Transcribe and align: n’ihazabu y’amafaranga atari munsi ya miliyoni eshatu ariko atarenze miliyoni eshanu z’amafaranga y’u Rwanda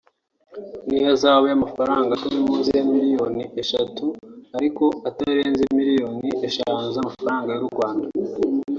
n’ihazabu 0.89 1.45
y’amafaranga 1.47 2.09
atari 2.13 2.37
munsi 2.47 2.67
ya 2.77 2.83
miliyoni 2.91 3.43
eshatu 3.61 4.05
ariko 4.57 4.83
atarenze 5.09 5.63
miliyoni 5.77 6.29
eshanu 6.47 6.85
z’amafaranga 6.95 7.51
y’u 7.59 7.67
Rwanda 7.73 8.05